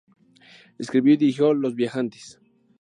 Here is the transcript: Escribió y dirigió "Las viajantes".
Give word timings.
Escribió 0.79 1.13
y 1.13 1.17
dirigió 1.17 1.53
"Las 1.53 1.75
viajantes". 1.75 2.41